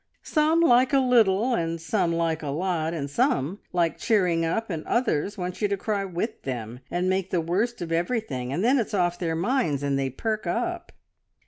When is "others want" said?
4.85-5.61